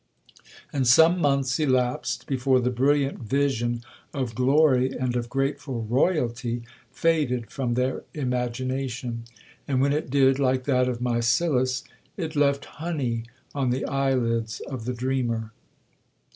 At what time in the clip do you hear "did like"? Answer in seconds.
10.09-10.63